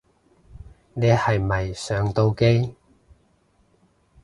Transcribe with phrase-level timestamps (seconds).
[0.95, 2.73] 你係咪上到機